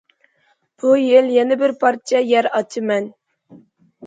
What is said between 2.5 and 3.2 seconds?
ئاچىمەن.